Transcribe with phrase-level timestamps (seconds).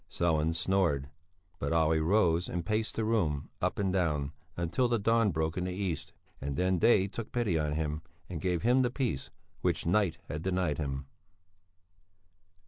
[0.09, 1.11] Sellén snored.
[1.59, 5.65] But Olle rose and paced the room, up and down, until the dawn broke in
[5.65, 9.29] the east; then day took pity on him and gave him the peace
[9.61, 11.05] which night had denied him.